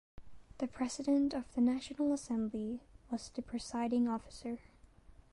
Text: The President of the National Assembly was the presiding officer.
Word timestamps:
The 0.57 0.65
President 0.67 1.31
of 1.35 1.53
the 1.53 1.61
National 1.61 2.11
Assembly 2.11 2.79
was 3.11 3.29
the 3.29 3.43
presiding 3.43 4.07
officer. 4.07 4.57